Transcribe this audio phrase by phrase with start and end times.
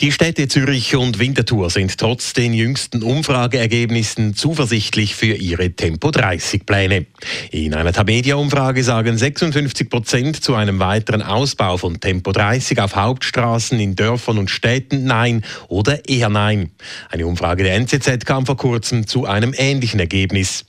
[0.00, 7.04] Die Städte Zürich und Winterthur sind trotz den jüngsten Umfrageergebnissen zuversichtlich für ihre Tempo-30-Pläne.
[7.50, 13.78] In einer Tamedia-Umfrage sagen 56 Prozent zu einem weiteren Ausbau von Tempo 30 auf Hauptstraßen
[13.78, 16.70] in Dörfern und Städten Nein oder eher Nein.
[17.10, 20.64] Eine Umfrage der NZZ kam vor kurzem zu einem ähnlichen Ergebnis.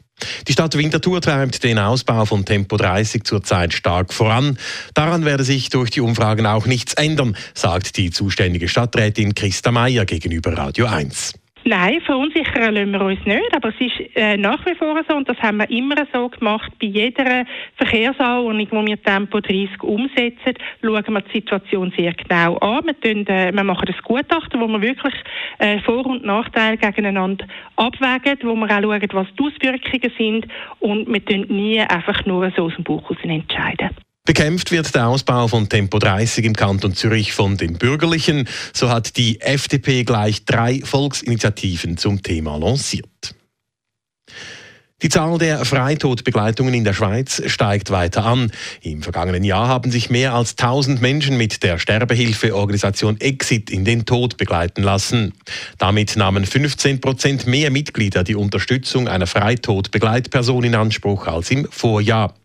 [0.47, 4.57] Die Stadt Winterthur treibt den Ausbau von Tempo 30 zurzeit stark voran.
[4.93, 10.05] Daran werde sich durch die Umfragen auch nichts ändern, sagt die zuständige Stadträtin Christa Meier
[10.05, 11.40] gegenüber Radio 1.
[11.63, 15.29] Nein, verunsichern lassen wir uns nicht, aber es ist äh, nach wie vor so und
[15.29, 16.71] das haben wir immer so gemacht.
[16.81, 22.85] Bei jeder Verkehrsanordnung, wo wir Tempo 30 umsetzen, schauen wir die Situation sehr genau an.
[22.85, 25.13] Wir, tun, äh, wir machen das Gutachten, wo wir wirklich
[25.59, 30.47] äh, Vor- und Nachteile gegeneinander abwägen, wo wir auch schauen, was die Auswirkungen sind
[30.79, 33.91] und wir tun nie einfach nur so aus dem Bauch entscheiden.
[34.33, 38.47] Bekämpft wird der Ausbau von Tempo 30 im Kanton Zürich von den Bürgerlichen.
[38.71, 43.35] So hat die FDP gleich drei Volksinitiativen zum Thema lanciert.
[45.03, 48.51] Die Zahl der Freitodbegleitungen in der Schweiz steigt weiter an.
[48.83, 54.05] Im vergangenen Jahr haben sich mehr als 1000 Menschen mit der Sterbehilfeorganisation Exit in den
[54.05, 55.33] Tod begleiten lassen.
[55.79, 62.35] Damit nahmen 15 Prozent mehr Mitglieder die Unterstützung einer Freitodbegleitperson in Anspruch als im Vorjahr.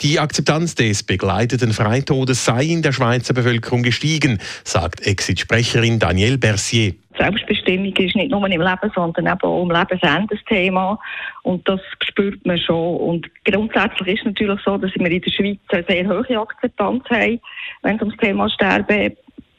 [0.00, 6.94] Die Akzeptanz des begleiteten Freitodes sei in der Schweizer Bevölkerung gestiegen, sagt Exit-Sprecherin Danielle Bercier.
[7.22, 10.98] Selbstbestimmung ist nicht nur im Leben, sondern eben auch im Lebensende ein Thema.
[11.42, 12.96] Und das spürt man schon.
[12.96, 17.04] Und grundsätzlich ist es natürlich so, dass wir in der Schweiz eine sehr hohe Akzeptanz
[17.10, 17.40] haben,
[17.82, 19.16] wenn es um das Thema Sterben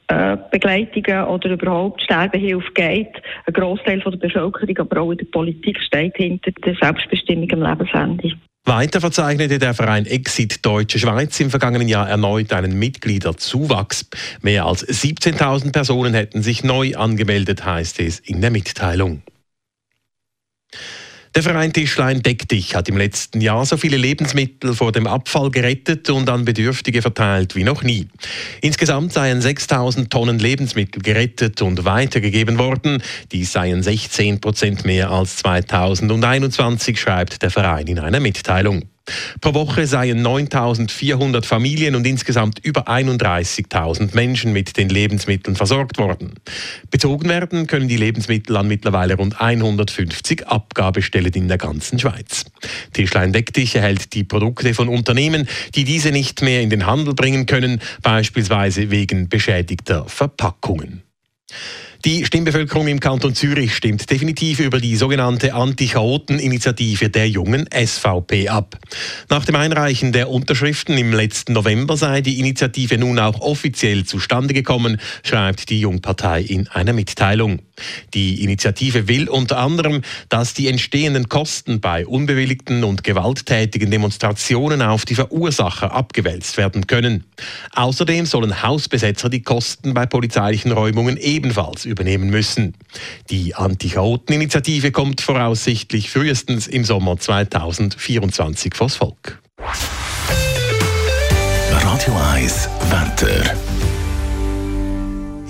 [0.10, 3.22] äh, Begleitungen oder überhaupt Sterbehilfe geht.
[3.46, 8.34] Ein Großteil der Bevölkerung, aber auch in der Politik steht hinter der Selbstbestimmung am Lebensende.
[8.66, 14.06] Weiter verzeichnete der Verein Exit Deutsche Schweiz im vergangenen Jahr erneut einen Mitgliederzuwachs.
[14.42, 19.22] Mehr als 17.000 Personen hätten sich neu angemeldet, heißt es in der Mitteilung.
[21.36, 25.50] Der Verein Tischlein Deck dich hat im letzten Jahr so viele Lebensmittel vor dem Abfall
[25.50, 28.08] gerettet und an Bedürftige verteilt wie noch nie.
[28.62, 33.02] Insgesamt seien 6000 Tonnen Lebensmittel gerettet und weitergegeben worden.
[33.32, 38.84] Dies seien 16 Prozent mehr als 2021, schreibt der Verein in einer Mitteilung.
[39.42, 46.36] Pro Woche seien 9400 Familien und insgesamt über 31.000 Menschen mit den Lebensmitteln versorgt worden.
[46.90, 52.46] Bezogen werden können die Lebensmittel an mittlerweile rund 150 Abgabestellen in der ganzen Schweiz.
[52.94, 57.46] Tischlein Deckdich erhält die Produkte von Unternehmen, die diese nicht mehr in den Handel bringen
[57.46, 61.04] können, beispielsweise wegen beschädigter Verpackungen.
[62.06, 68.78] Die Stimmbevölkerung im Kanton Zürich stimmt definitiv über die sogenannte Anti-Chaoten-Initiative der jungen SVP ab.
[69.30, 74.54] Nach dem Einreichen der Unterschriften im letzten November sei die Initiative nun auch offiziell zustande
[74.54, 77.62] gekommen, schreibt die Jungpartei in einer Mitteilung.
[78.14, 85.06] Die Initiative will unter anderem, dass die entstehenden Kosten bei unbewilligten und gewalttätigen Demonstrationen auf
[85.06, 87.24] die Verursacher abgewälzt werden können.
[87.74, 92.74] Außerdem sollen Hausbesetzer die Kosten bei polizeilichen Räumungen ebenfalls übernehmen müssen.
[93.30, 99.42] Die Anti-Chaoten-Initiative kommt voraussichtlich frühestens im Sommer 2024 vors Volk.
[101.72, 103.63] Radio 1 Wetter.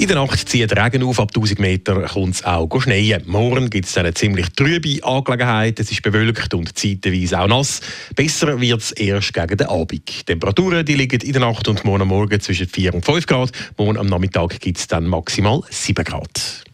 [0.03, 3.23] In der Nacht zieht Regen auf, ab 1000 Meter kommt es auch schneien.
[3.25, 7.79] Morgen gibt es eine ziemlich trübe Angelegenheit, es ist bewölkt und zeitweise auch nass.
[8.13, 10.09] Besser wird es erst gegen den Abend.
[10.09, 13.25] Die Temperaturen die liegen in der Nacht und morgen am Morgen zwischen 4 und 5
[13.27, 13.51] Grad.
[13.77, 16.65] Morgen am Nachmittag gibt es dann maximal 7 Grad.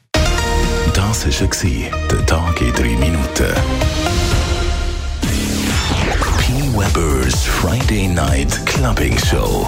[0.95, 3.53] Das war der Tag in 3 Minuten.
[6.39, 6.53] P.
[6.73, 9.67] Weber's Friday Night Clubbing Show.